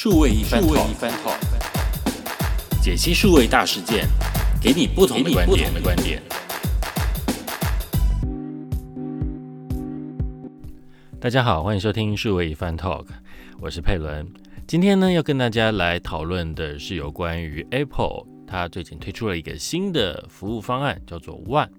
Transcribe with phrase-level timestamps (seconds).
[0.00, 1.36] 数位一番 talk，
[2.80, 4.06] 解析数位大事件，
[4.62, 5.74] 给你不同的观点。
[5.74, 6.22] 的观点。
[11.18, 13.06] 大家好，欢迎收听数位一番 talk，
[13.58, 14.24] 我是佩伦。
[14.68, 21.70] 今天呢，要跟大家来讨论的是有关于 Apple，它最近推出了一个新的服务方案，叫做 One。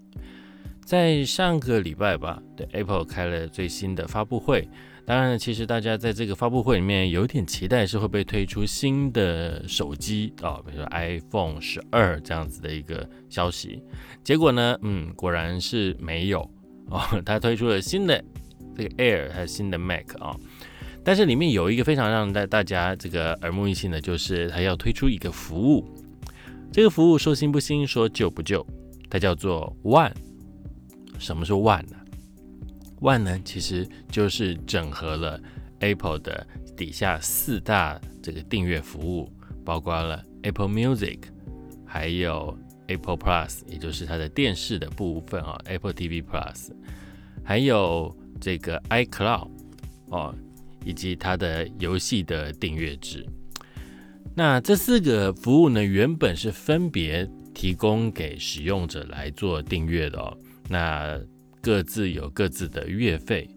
[0.84, 4.68] 在上个礼拜吧，对 Apple 开了最新的发布会。
[5.10, 13.82] 当然，其实大家在这个发布会里面有点期待，是会不会推出新的手机啊，比如说 iPhone 十二这样子的一个消息。
[14.24, 16.48] 结果呢，嗯，果然是没有
[16.92, 17.02] 哦。
[17.26, 18.24] 它推出了新的
[18.78, 20.38] 这个 Air 还有新的 Mac 啊，
[21.04, 25.84] 但是里面有一个非常让大大家这个耳目一新的，就是它要推出一个服务。
[26.72, 28.64] 这个服务说新不新，说旧不旧，
[29.10, 30.14] 它叫做 One。
[31.18, 31.96] 什么是 One 呢
[33.02, 35.40] ？One 呢，其实就是整合了
[35.80, 36.46] Apple 的
[36.76, 39.32] 底下四大这个订阅服务，
[39.64, 41.20] 包括了 Apple Music，
[41.86, 46.72] 还有 Apple Plus，也就是它的电视的部分啊，Apple TV Plus，
[47.44, 49.50] 还有这个 iCloud
[50.10, 50.36] 哦，
[50.84, 53.26] 以及它的游戏的订阅制。
[54.36, 61.20] 那这四个服务呢，原本是分别提供给使用者来做订阅的哦，那。
[61.62, 63.50] 各自有各自的月费，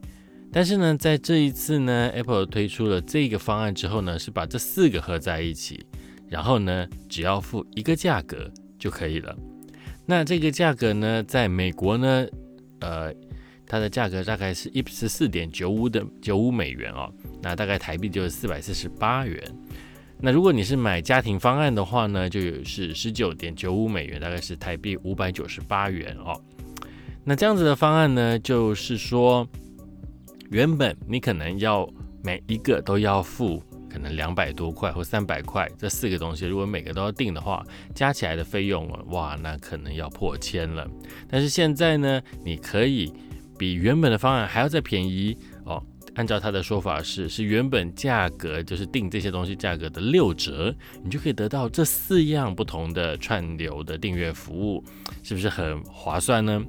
[0.52, 5.86] 但是呢，在这一次呢，Apple 推出了这个方案之后呢，是把这四个合在一起，
[6.28, 9.36] 然后呢，只要付一个价格就可以了。
[10.04, 12.26] 那这个价格呢，在美国呢，
[12.80, 13.14] 呃，
[13.66, 19.40] 它的价格大概是一十四点九五的九五美元哦，那大概台币就是四百四十八元。
[20.24, 26.40] 那如果你是买家庭方案的话呢，就有是十九点九五美元，大概是台币五百九十八元哦。
[27.24, 29.46] 那这样子的方案呢，就是说，
[30.50, 31.88] 原本你可能要
[32.22, 40.84] 每一个都要付可能两百多块或三百块，这四个东西如果每个都要订的话，加起来的费用哇，那可能要破千了。
[41.28, 43.12] 但是现在呢，你可以
[43.56, 45.80] 比原本的方案还要再便宜哦。
[46.14, 54.84] 按照他的说法是，是原本价格就是订这些东西价格的六折，你就可以得到这四样不同的串流的订阅服务，
[55.22, 56.62] 是不是很划算呢？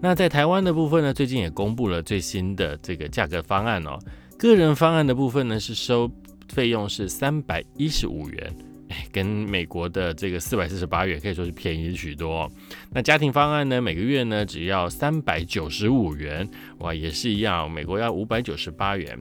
[0.00, 3.98] 那在台湾的部分呢，最近也公布了最新的这个价格方案哦。
[4.38, 6.08] 个人方案的部分呢，是收
[6.48, 8.56] 费用是三百一十五元，
[8.90, 12.48] 哎，跟美国的这个四百四十八元可以说是便宜许多。
[12.92, 16.48] 那家庭方案呢，每个月呢只要三百九十五元，
[16.78, 19.18] 哇，也是一样，美国要五百九十八元。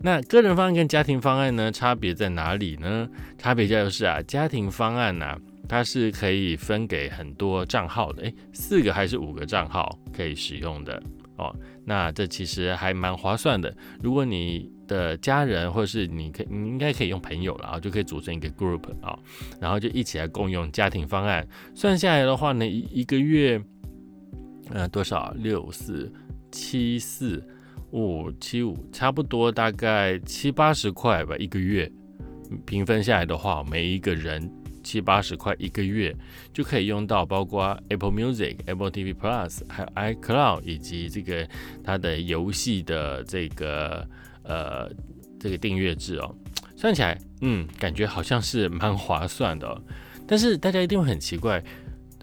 [0.00, 3.08] 那个人方案跟家庭方案呢，差别在哪里呢？
[3.38, 5.38] 差别就是啊，家庭方案呢。
[5.68, 11.02] 它是可以分给很多账号的，诶，四个还是五个账号可以使用的
[11.36, 11.54] 哦。
[11.84, 13.74] 那这其实还蛮划算的。
[14.02, 19.18] 如果你的家人或者是你可，你应该可以用朋友了啊，就可以组成一个 group 啊，
[19.60, 21.46] 然后就一起来共用家庭方案。
[21.74, 23.62] 算下来的话呢，一一个月，
[24.70, 25.34] 呃，多少？
[25.38, 26.10] 六四
[26.50, 27.46] 七四
[27.90, 31.90] 五七五，差不多大概七八十块吧，一个月
[32.64, 34.50] 平分下来的话，每一个人。
[34.88, 36.16] 七八十块一个月
[36.50, 41.46] 就可以用到，包括 Apple Music、Apple TV Plus，还有 iCloud 以及这个
[41.84, 44.08] 它的游戏的这个
[44.44, 44.90] 呃
[45.38, 46.34] 这个订阅制哦。
[46.74, 49.82] 算起来，嗯，感觉好像是蛮划算的。
[50.26, 51.62] 但是大家一定会很奇怪，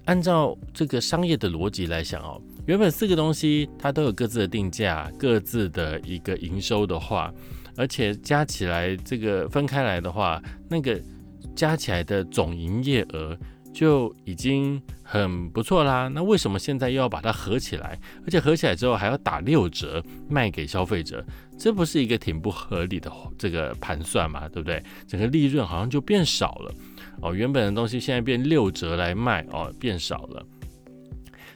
[0.05, 7.31] 按照这个商业的逻辑来想哦，原本四个东西它都有各自的定价、各自的一个营收的话，
[7.77, 10.99] 而且加起来这个分开来的话，那个。
[11.55, 13.37] 加起来的总营业额
[13.73, 16.07] 就已经很不错啦。
[16.07, 17.99] 那为什么现在又要把它合起来？
[18.25, 21.25] 而且合起来之后还要打六折卖给消费者？
[21.57, 24.47] 这不是一个挺不合理的这个盘算嘛？
[24.49, 24.81] 对不对？
[25.07, 26.73] 整个利润好像就变少了
[27.21, 27.33] 哦。
[27.33, 30.45] 原本的东西现在变六折来卖哦，变少了。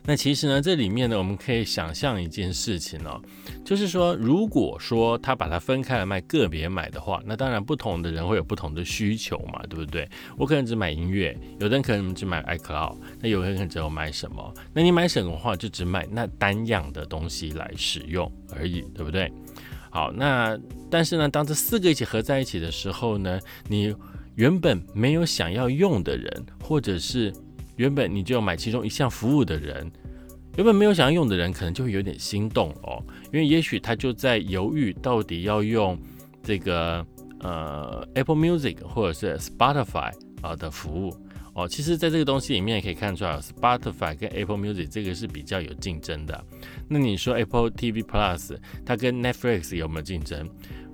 [0.10, 3.22] 那其实呢，这里面呢，我们可以想象一件事情哦，
[3.64, 10.10] 就是说，如果说他把它分开来卖，个别买的话，那当然不同的人会有不同的需求嘛，对不对？
[10.36, 14.52] 我可能只买音乐，有的人可能只买 iCloud，那有人可能只有买什么？
[14.74, 19.32] 那你买什么的话，就只买那单样的东西来使用而已，对不对？
[19.92, 20.60] 好，那
[20.90, 23.96] 但是呢，当这四个一起合在一起的时候呢，你
[24.34, 27.32] 原本没有想要用的人，或者是
[27.80, 29.90] 原本你就买其中一项服务的人。
[30.58, 35.98] 原本没有想要用的人，可能就会有点心动哦，因为也许他就在犹豫，到底要用
[36.44, 37.06] 这个
[37.40, 40.12] 呃 Apple Music 或者是 Spotify
[40.42, 41.16] 啊的服务
[41.54, 41.66] 哦。
[41.66, 46.44] 其实，在这个东西里面也可以看出来，Spotify 跟 Apple Music 这个是比较有竞争的。
[46.90, 50.46] 那你说 Apple TV Plus 它跟 Netflix 有没有竞争？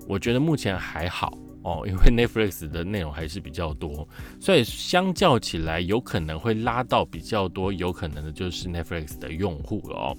[0.08, 1.36] 我觉得目前还好
[1.66, 4.08] 哦，因为 Netflix 的内容还是比较多，
[4.40, 10.18] 所以相较起来，有可能会拉到比较多，有可能的就是 Netflix 的用户了哦。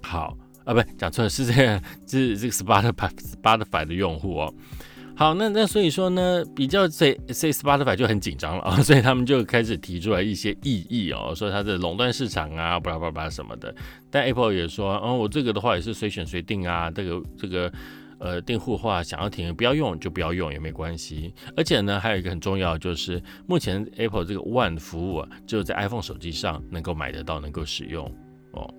[0.00, 3.10] 好啊，不讲错了，是这个，是这个 Spotify
[3.42, 4.54] Spotify 的用户哦。
[5.16, 13.74] 好，那那所以说呢，比较这这 Spotify 就很紧张了啊，所以他们就开始提出来一些异议哦，说它的垄断市场啊，巴拉巴拉什么的。
[14.08, 17.72] 但 Apple 也说，哦，我这个的话也是随选随定啊，这个这个。
[18.18, 21.32] 呃，订户的话想要停不要用就不要用也没关系。
[21.56, 28.12] 而且呢，还有一个很重要就是，目前 Apple 这个 One 服务啊，只有在 iPhone 手机上能够买得到，能够使用
[28.52, 28.74] 哦。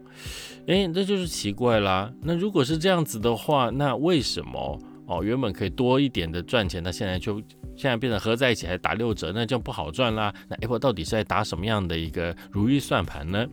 [0.68, 2.12] 诶，这就是奇怪啦。
[2.21, 4.77] 那如果是这样子的话，那为什么
[5.09, 7.41] 哦原本可以多一点的赚钱，那现在就
[7.75, 10.33] 现在变成合在一起还打六折，那就不好赚啦。
[10.47, 13.45] 那 Apple 到底是在打什么样的一个如意算盘呢？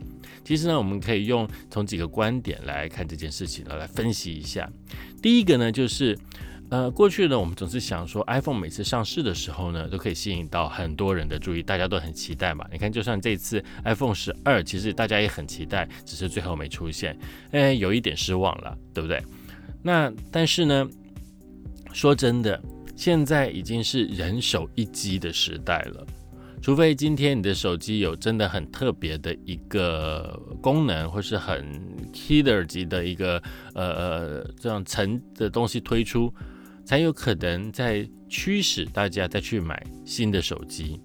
[0.45, 4.69] 其实呢，我们可以用从几个观点来看这件事情呢，来分析一下。
[5.21, 6.17] 第一个呢，就是，
[6.69, 12.65] 呃，过去呢，我们总是想说，iPhone 每次上市的时候呢，都可以吸引到很多人的注意，大家都很期待嘛。
[12.71, 17.17] 你看，就算这次 iPhone 十二，其实大家也很期待，只是最后没出现，
[17.51, 19.21] 哎，有一点失望了，对不对？
[19.81, 20.87] 那但是呢，
[21.97, 22.61] 说真的，
[22.95, 26.05] 现在已经是人手一机的时代了。
[26.61, 31.65] 除非今天你的手机有真的很特别的一个功能，或是很
[32.13, 33.41] killer 级的一个
[33.73, 36.31] 呃呃这样层的东西推出，
[36.85, 41.01] 才有可能在驱使大家再去买新的手机。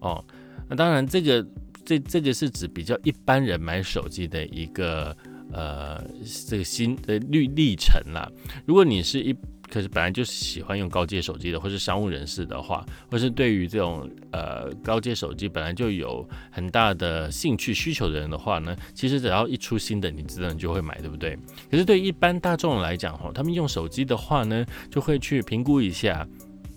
[0.00, 0.24] 哦，
[0.70, 1.46] 那当然这个
[1.84, 5.14] 这这个是指比较一般人买手机的一个
[5.52, 6.02] 呃
[6.48, 8.26] 这个新的历历程啦。
[8.64, 9.36] 如果你是一
[9.68, 21.36] 可是本来就是喜欢用高阶手机的，或是商务人士的话，或是对于这种呃高阶手机本来就有很大的兴趣需求的人的话呢，其实只要一出新的，你自然就会买，对不对？
[21.70, 26.24] 可是对一般大众来讲哈，他们用手机的话呢，就会去评估一下，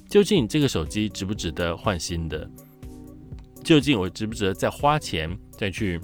[0.10, 2.50] 究竟这个手机值不值得换新的，
[3.64, 6.02] 究竟我值不值得再花钱再去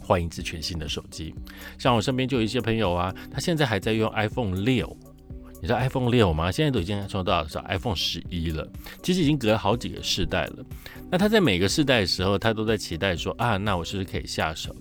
[0.00, 1.32] 换一支全新的手机？
[1.78, 4.96] 像我身边就有一些朋友啊，他现在还在用 iPhone 六。
[5.60, 6.50] 你知道 iPhone 六吗？
[6.50, 8.66] 现在都已经说到是 iPhone 十一了，
[9.02, 10.64] 其实已经隔了好几个世代了。
[11.10, 14.74] 那他在每个世代的时候，他都在期待说啊，那我是不是可以下手？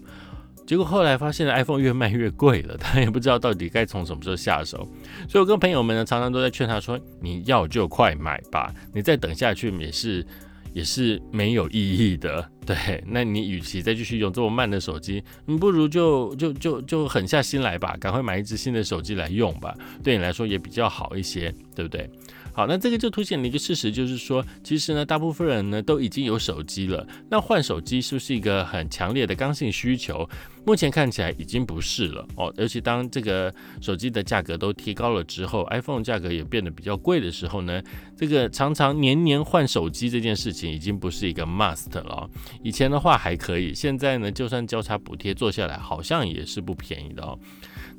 [0.65, 4.87] 结果后来发现 iPhone 越卖越贵了，他也不知道到底该从什么时候下手。
[5.27, 10.25] 所以我跟朋友们呢，常常都在劝他说，你要就快买吧，你再等下去也是。
[10.71, 13.04] 也是没有意义的，对。
[13.07, 22.10] 那你与其再继续用这么慢的手机，你不如就就就就狠下心来吧，赶快买一只新的手机来用吧，对你来说也比较好一些，对不对？
[22.51, 27.07] 好，那这个就凸显了一个事实，就是说，其实呢，大部分人呢都已经有手机了。
[27.30, 30.27] 那换手机是不是一个很强烈的刚性需求？
[30.65, 32.54] 目前看起来已经不是了哦。
[32.57, 37.81] 尤其当这个手机的价格都提高了之后，iPhone 价格也变得比较贵的时候呢，
[38.18, 42.30] 这个常常年年换手机这件事情已经不是一个 must 了。
[42.61, 47.39] 以前的话还可以，现在呢，就算交叉补贴做下来，好像也是不便宜的哦。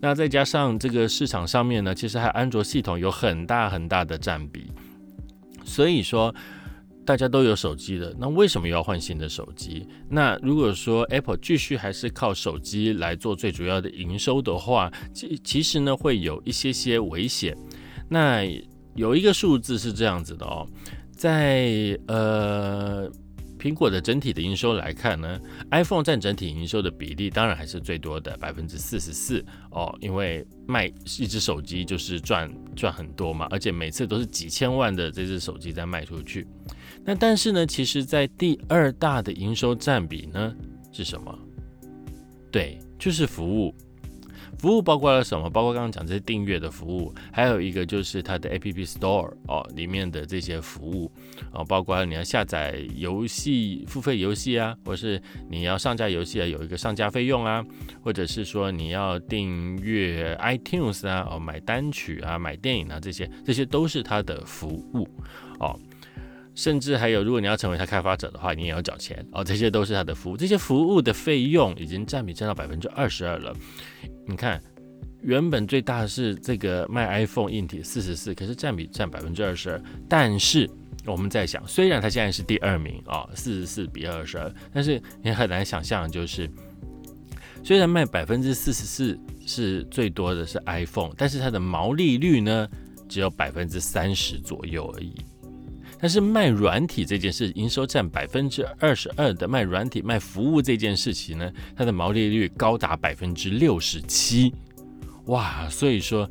[0.01, 4.71] 那再加上这个市场上面呢，其实还安卓系统有很大很大的占比，
[5.65, 6.35] 所以说
[7.07, 9.87] 大家都有手机的，那为什么要换新的手机？
[10.09, 17.57] 那如果说 Apple 继续还是靠手机来做最主要的营收的话，其其实呢会有一些些危险。
[18.09, 18.43] 那
[18.95, 20.67] 有一个数字是这样子的哦，
[21.11, 23.11] 在呃。
[23.61, 25.39] 苹果的整体的营收来看呢
[25.71, 36.47] ，iPhone 占整体营收的比例当然还是最多的百分之四十四哦，因为卖一只手机就是赚赚很多嘛，而且每次都是几千万的这只手机在卖出去。
[37.05, 40.55] 那但是呢，其实在第二大的营收占比呢
[40.91, 41.39] 是什么？
[42.51, 43.75] 对，就是服务。
[44.61, 45.49] 服务包括了什么？
[45.49, 51.11] 包括刚刚讲这些订阅的服务，还有一个就是它的 App Store 哦里面的这些服务
[51.51, 57.65] 哦，包括你要下载游戏付费游戏啊，或是你要上架游戏啊，有一个上架费用啊，
[58.05, 65.09] 或者是说你要订阅 iTunes 啊，哦买单曲啊，买电影啊这些，这些都是它的服务
[65.59, 65.75] 哦。
[66.55, 69.43] 甚至还有，如果你要成为它开发者的话，你也要缴钱哦。
[69.43, 73.55] 这些都是它的服务，这些服务的费用已经占比占到百分之二十二了。
[74.27, 74.61] 你看，
[75.23, 79.83] 原本最大是这个卖 iPhone 硬体四十四，可是占比占百分之二十二。
[80.09, 80.69] 但是
[81.07, 86.51] 我们在想，虽然它现在是第二名啊，四十四比二十二，但是你很难想象，就是
[87.63, 92.69] 虽然卖百分之四十四是最多的是 iPhone，但是它的毛利率呢
[93.09, 95.15] 只有百分之三十左右而已。
[96.01, 104.53] 但是卖软体这件事，营收占百分之二十二的卖软体卖服务这件事情呢，它的毛利率高达百分之六十七，
[105.27, 105.69] 哇！
[105.69, 106.29] 所以说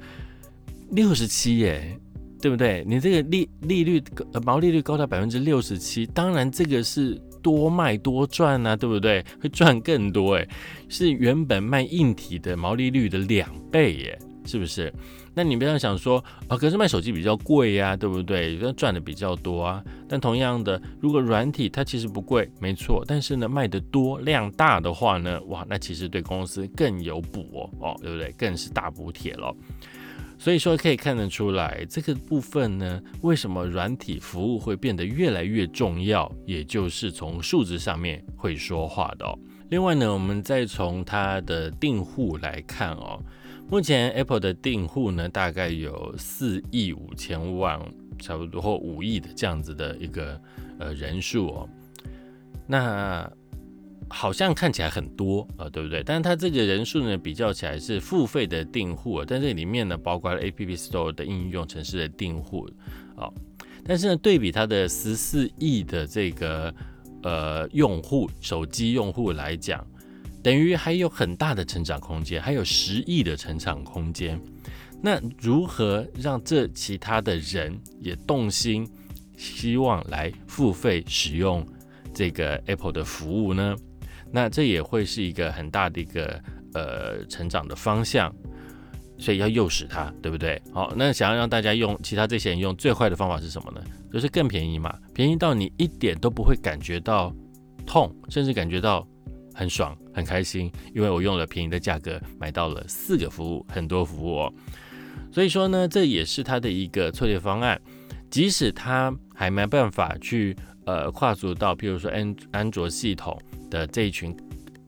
[0.92, 1.96] 六十七耶，
[2.42, 2.84] 对不对？
[2.88, 9.24] 你这个利利率呃毛利率高达百分之六十七，当然这个是多卖多赚啊，对不对？
[9.40, 10.50] 会赚更多诶，
[10.90, 14.92] 是原本卖硬体的毛利率的两倍耶，是不是？
[15.36, 18.58] 那你不要想说啊，可是卖手机比较贵呀，对不对？
[18.74, 19.84] 赚的比较多啊。
[20.08, 28.32] 但同样的，如果软体它其实不贵，没错，但是呢卖的多量大的话呢，哇，那其实对公司更有补哦，哦，对不对？
[28.32, 29.56] 更是大补贴了。
[30.42, 39.38] 所以说可以看得出来，这个部分呢，为什么软体服务会变得越来越重要，也就是从数字上面会说话的哦。
[39.70, 43.22] 另外呢，我们再从它的订户来看哦。
[43.70, 47.80] 目前 Apple 的订户呢，大概有四亿五千万，
[48.18, 50.42] 差不多或五亿的这样子的一个
[50.80, 51.70] 呃人数哦。
[52.66, 53.32] 那
[54.10, 56.02] 好像看起来很多啊，对不对？
[56.04, 62.68] 但是它这个人数呢，比较起来是付费的订户，但这里面呢，包括了 App Store 的应用城市的订户
[63.16, 63.30] 啊。
[63.86, 66.74] 但是呢，对比它的十四亿的这个
[67.22, 69.86] 呃用户手机用户来讲。
[70.42, 74.40] 等于还有很大的成长空间，还有十亿的成长空间。
[75.02, 78.88] 那如何让这其他的人也动心，
[79.38, 81.66] 希望来付费使用
[82.14, 83.76] 这个 Apple 的服务呢？
[84.32, 86.42] 那这也会是一个很大的一个
[86.74, 88.34] 呃成长的方向，
[89.18, 90.62] 所以要诱使他，对不对？
[90.74, 93.82] 好，那想要让大家用其他这些人用最坏的方法是什么呢？
[94.12, 97.34] 就是更便宜嘛，便宜到你一点都不会感觉到
[97.86, 99.08] 痛，甚至感觉到。
[99.60, 104.54] 很爽，很开心，因为我用了便宜的价格买到了四个服务，很多服务哦。
[105.34, 107.78] 所以说呢，这也是它的一个策略方案。
[108.30, 113.38] 即使它还没办法去呃跨足到，譬如说安安卓系统
[113.70, 114.34] 的这一群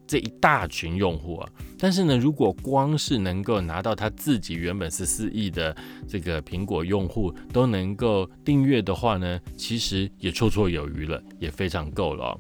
[0.08, 5.76] 这一大群用户啊，但是呢，如果光是能够拿到他自己原本十四亿的
[6.08, 12.40] 这个苹果用户都能够订阅的话呢，其实也绰绰有余了，也非常够了。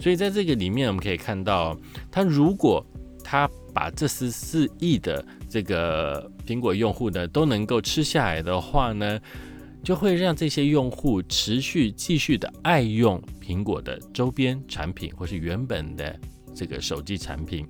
[0.00, 1.78] 所以在这个里面，我们可以看到，
[2.10, 2.84] 他如果
[3.22, 9.20] 他把这十四亿的这个苹果用户呢都能够吃下来的话呢，
[9.84, 16.18] 就会让这些用户持续继续的爱用苹果的周边产品，或是原本的
[16.54, 17.66] 这个手机产品。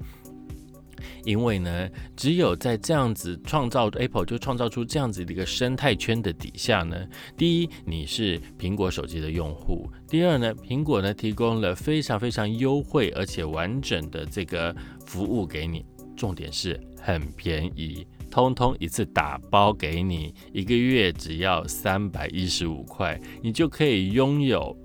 [1.24, 6.96] 因为呢，只有在这样子创造 Apple 就创造出这样子的一个生态圈的底下呢，
[7.36, 14.74] 第一，你是苹果手机的用户；第二呢，苹果呢提供了非常非常优惠而且完整的这个
[15.06, 15.84] 服务给你，
[16.16, 24.76] 重点是很便宜，通通一次打包给你，一个月只要三百一十五块，你就可以拥有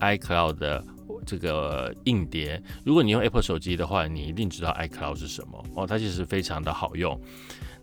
[0.00, 0.84] iCloud 的。
[1.26, 7.20] 这个硬碟，如果你用 Apple 手机的话，你一定知道 iCloud 是什么哦，它其实非常的好用。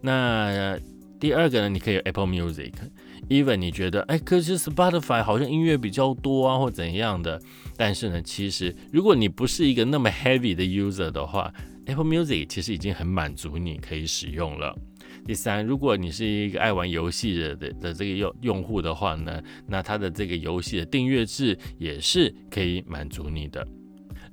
[0.01, 0.79] 那
[1.19, 7.39] 第二个呢，你可以 Apple Music，even 你觉得哎，可是 Spotify 好像音乐比较多啊，或怎样的，
[7.77, 11.53] 但是呢，其实如果你不是一个那么 heavy 的 user 的话
[11.85, 14.75] ，Apple Music 其实已经很满足你可以使用了。
[15.25, 23.65] 第三，如果你是一个爱玩游戏的的的这个用用户的话呢，那它的这个游戏的订阅制也是可以满足你的。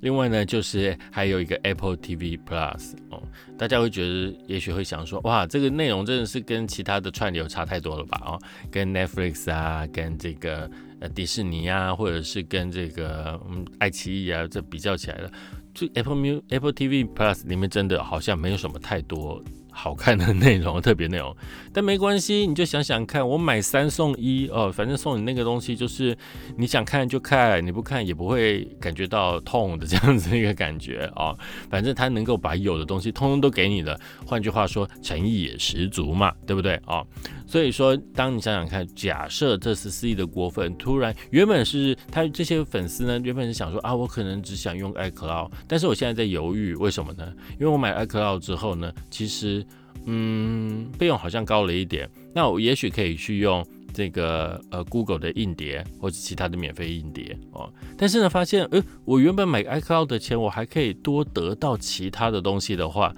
[0.01, 3.21] 另外呢，就是还有一个 Apple TV Plus 哦，
[3.55, 8.21] 大家会觉得也许会想说，哇，这个内容真的是跟其他的串流差太多了吧？
[8.25, 8.39] 哦，
[8.71, 10.69] 跟 Netflix 啊，跟这个
[11.01, 15.31] 呃迪士尼啊，或者是跟这个嗯爱奇艺啊，这比较起来了，
[15.71, 19.41] 就 Apple Mu Apple TV Plus 里面真的好像没有什么太多。
[19.71, 21.35] 好看的内容， 特别内容，
[21.73, 26.15] 但没关系，你就想想看，我买三送一哦，反正送你那个东西，就是
[26.57, 31.35] 你想看就看，你不看也不会感觉到痛的这样子一个感觉啊。
[31.71, 37.03] 反正他能够把有的东西通通都给你了，换句话说，诚意也十足嘛，对不对啊？
[37.51, 47.29] 所以说，当你想想看，假设这十四亿的果粉突然原本是他这些粉丝呢，原本是想说啊，我可能只想用 iCloud，但是我现在在犹豫，为什么呢？
[47.59, 49.65] 因为我买 iCloud 之后呢，其实
[50.05, 63.13] 嗯费用好像高了一点，那我也许可以去用这个呃 Google 的硬碟或者其他的免费硬碟哦，但是呢发现，呃，我原本买 iCloud 的钱，我还可以多得到其他的东西的话，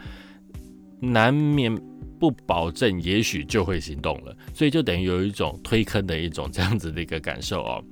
[0.99, 1.79] 难免。
[2.23, 7.83] 不保证，也许就会行动了，所以就等于有一种推坑的一种这样子的一个感受哦。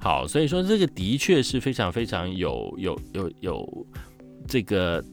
[0.00, 3.86] 好，所以说这个的确是非常非常有有有有
[4.48, 5.04] 这个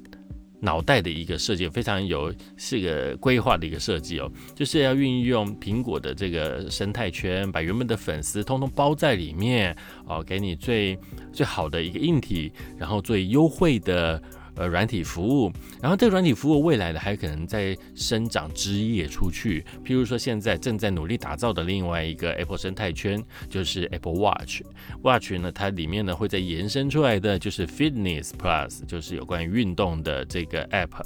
[0.61, 9.75] 脑袋的一个设计，非常有是个规划的一个设计哦，就是要运用苹果的这个生态圈，把原本的粉丝通通包在里面
[10.05, 10.97] 哦，给你最
[11.33, 14.23] 最好的一个硬体，然后最优惠的。
[14.55, 31.05] 呃软体服务，然后这个软体服务未来的还可能在生长枝叶出去，譬如说现在正在努力打造的另外一个 Apple 生态圈就是 Apple Watch，Watch 呢它里面呢会再延伸出来的就是 Fitness Plus，就是有关于运动的这个 App。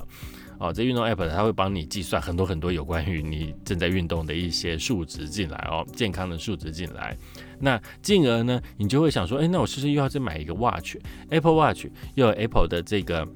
[0.60, 7.18] 哦，这运动 app 它会帮你计算很多很多有关于你正在运动的一些数值进来哦，健康的数值进来。
[7.60, 13.28] 那进而呢，你就会想说，哎，那我是不是又要再买一个 watch？Apple Watch 又有 Apple 的这个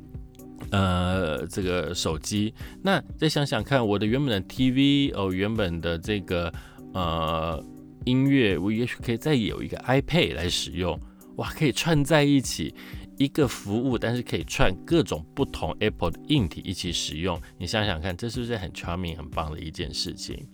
[0.71, 2.53] 呃这个手机。
[2.81, 6.53] 那再想想看，我的原本的 TV 哦，原本的这个
[6.93, 7.63] 呃
[8.05, 10.99] 音乐，我也许可以再有一个 iPad 来使用，
[11.37, 12.73] 哇，可以串在一起。
[13.19, 17.39] 一个服务，但是可以串各种不同 Apple 的硬体一起使用。
[17.57, 20.47] 你想想看，这是不是很 charming、很棒的一件事情？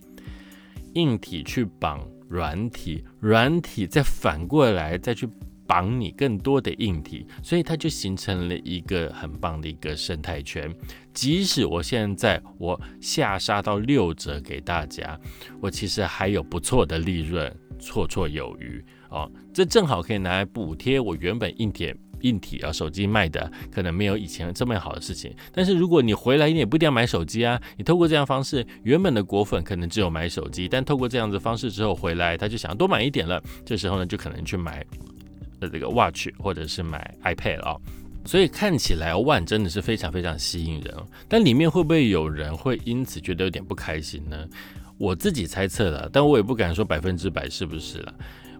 [0.94, 5.28] 硬体去绑软体，软体再反过来再去
[5.64, 10.74] 绑你更多的硬体，所以它就形成了一个很棒的一个生态圈。
[11.14, 15.16] 即使我现在我下杀到六折给大家，
[15.60, 19.30] 我其实还有不错的利润，绰绰有余哦。
[19.54, 21.94] 这正好可以拿来补贴我原本硬体。
[22.22, 25.34] 硬体啊，手机卖的可能没有以前这么好的事情。
[25.52, 27.60] 但是如果你回来，你也不一定要买手机啊。
[27.76, 33.42] 你透过这样方式，原本的果粉可能只有买手机，但透过这样子方式之后回来，他就想要多买一点了。
[33.64, 34.84] 这时候呢，就可能去买
[35.60, 37.76] 呃这个 watch 或者是买 iPad 啊。
[38.24, 40.94] 所以看起来 One 真的是非常非常吸引人。
[41.28, 44.48] 但里面会不会有人会因此觉得有点不开心呢？
[44.98, 48.14] 我自己猜测了，但我也不敢说百分之百是不是了。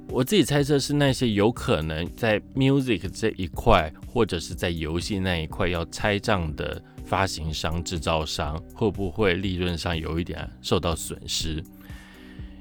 [0.09, 11.63] 我自己猜测是那些有可能在 music 这一块，或者是在游戏那一块要拆账的发行商、制造商，会不会利润上有一点受到损失？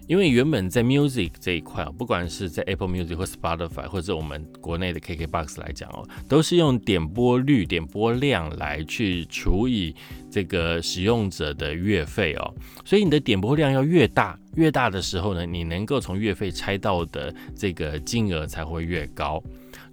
[0.08, 9.96] 因为原本在 music 这一块啊，不管是在 Apple Music 或 Spotify，或者我们国内的 KKBox 来讲哦，都是用点播率、点播量来去除以
[10.30, 12.54] 这个使用者的月费哦，
[12.86, 19.42] 所以你的点播量要越大，越大的时候呢，你能够从月费拆到的这个金额才会越高。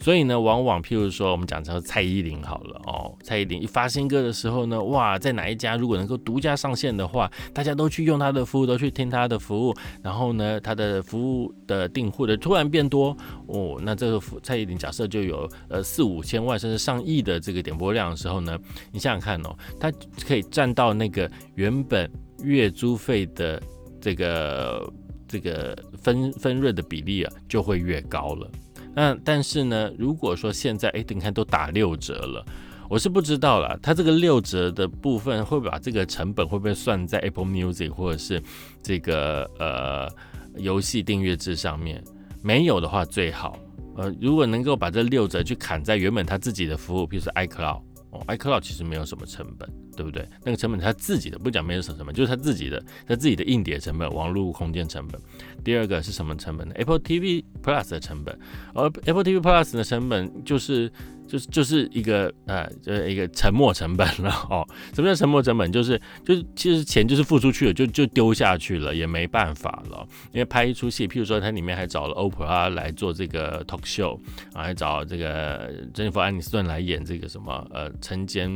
[0.03, 18.59] 所以呢，往往譬如说，我们讲成蔡依林好了哦，蔡依林一发新歌的时候呢，哇，在哪一家如果能够独家上线的话，大家都去用他的服务，都去听他的服务，然后呢，他的服务的订户的突然变多哦，那这个蔡依林假设就有呃四五千万甚至上亿的这个点播量的时候呢，
[18.91, 19.88] 你想想看哦，它
[20.27, 22.11] 可以占到那个原本
[22.43, 23.62] 月租费的
[24.01, 24.93] 这个
[25.29, 28.51] 这个分分润的比例啊，就会越高了。
[28.94, 32.44] 那但是呢，如果说现在哎，你看都打六折了，
[32.90, 33.78] 我是不知道了。
[33.83, 38.42] 它这个六折的部分会把这个成本会不会算在 Apple Music 或者是
[38.83, 40.09] 这个呃
[40.57, 42.02] 游戏订阅制上面？
[42.42, 43.59] 没有的话最好。
[43.96, 47.81] 呃，如果能够把这六折去砍在原本他自己的服务，比如说 iCloud。
[48.11, 50.28] 哦，iCloud 其实没有什么成本，对不对？
[50.44, 55.20] 那个成本他自己的，不讲没有什么成本，就是他自己的，他自己的硬碟成本、网络空间成本。
[55.62, 58.38] 第二个是什么成本呢？Apple TV Plus 的成本，
[58.74, 60.90] 而 Apple TV Plus 的成本就是。
[61.33, 64.68] 就是就是一个呃，就是一个沉没成本了哦。
[64.92, 65.73] 什么叫沉没成本？
[65.73, 70.07] 就是就是其实钱就是付出去了，就就丢下去了，也没办法了。
[70.31, 74.18] 因为拍一出戏，譬如说它里面还找了 Oprah 来做这个 talk show
[74.53, 78.51] 啊，还找这个珍妮弗安妮斯顿来演这个什么呃晨间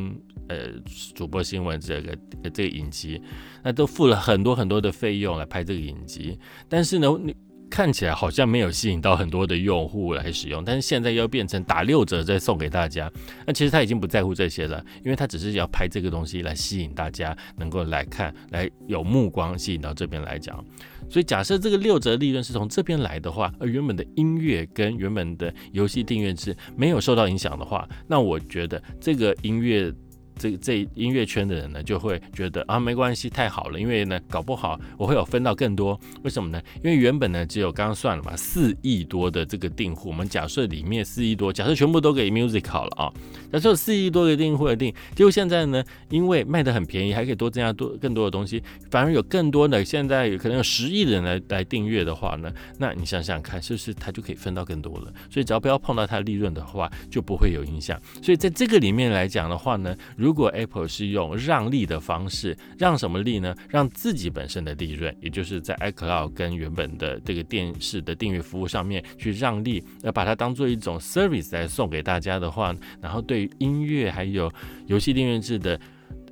[0.48, 0.68] 呃
[1.14, 2.18] 主播新闻这个
[2.52, 3.18] 这个影集，
[3.62, 6.38] 那都付了很多很多的费用来拍这个影集。
[6.68, 7.34] 但是呢，你。
[7.76, 13.12] 看起来好像没有吸引到很多的用户来使用，但是现在又变成打六折再送给大家。
[13.46, 20.64] 那其实他已经不在乎这些了，因为他只是要拍这个东西来吸引大家能够来看，来有目光吸引到这边来讲。
[21.10, 29.92] 所以假设这个六折利润是从这边来的话，而原本的音乐跟原本的游戏订阅制没有受到影响的话，那我觉得这个音乐。
[30.38, 35.98] 这这音乐圈的人呢，就会觉得啊，没关系，太好了，因为呢，搞不好我会有分到更多。
[36.22, 36.60] 为什么呢？
[36.82, 43.12] 因为原本呢，只有刚刚算了嘛，四亿多的这个订户，我们假设里面四亿多，假设全部都给 music 好了啊，
[43.52, 55.12] 假设四亿多的订户的订，结果现在呢，因为卖的很便宜，还可以多增加多更多的东西，反而有更多的，现在有可能有十亿的人来来订阅的话呢，那你想想看，是不是他就可以分到更多了？
[55.30, 58.00] 所以只要不要碰到他的利润的话，就不会有影响。
[58.22, 63.54] 所以在这个里面来讲的话呢，如如果 Apple 是用让利的方式，让什么利呢？
[63.68, 74.52] 让自己本身的利润，也就是在 iCloud 跟原本的这个电视的订阅服务上面去让利，要把它当做一种 service 来送给大家的话，然后对音乐还有
[74.88, 75.78] 游戏订阅制的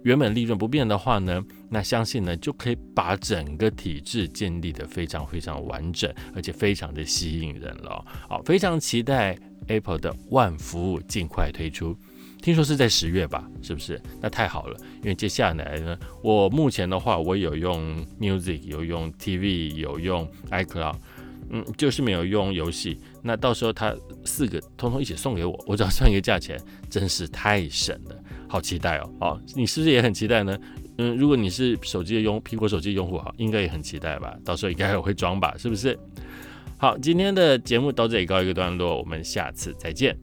[0.02, 8.04] 原本利润不变的话呢，那相信呢就可以把整个体制建立的非常非常完整，而且非常的吸引人了。
[8.28, 11.96] 好，非常期待 Apple 的万服务尽快推出。
[12.44, 13.98] 听说是在十月吧，是不是？
[14.20, 20.94] 那太好了，因为接下来呢，我目前的话，我有用 Music，有用 TV，有用 iCloud，
[21.48, 23.00] 嗯，就是没有用游戏。
[23.22, 29.10] 那到时候它四个通通一起送给我，我只要算一个价钱，真是太省了，好期待哦！
[29.20, 30.54] 哦，你是不是也很期待呢？
[30.98, 34.36] 嗯，如果你是手机的用苹果手机用户，哈，应该也很期待吧？
[34.44, 35.54] 到时候应该也会装吧？
[35.56, 35.98] 是不是？
[36.76, 40.14] 好，今天的节目到这里告一个段落，我们下次再见。